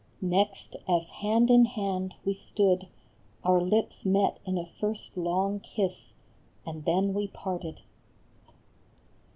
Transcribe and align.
Next, 0.23 0.75
as 0.89 1.05
hand 1.11 1.51
in 1.51 1.65
hand 1.65 2.15
We 2.25 2.33
stood, 2.33 2.87
our 3.43 3.61
lips 3.61 4.03
met 4.03 4.39
in 4.47 4.57
a 4.57 4.65
first 4.65 5.15
long 5.15 5.59
kiss, 5.59 6.15
And 6.65 6.85
then 6.85 7.13
we 7.13 7.27
parted. 7.27 7.81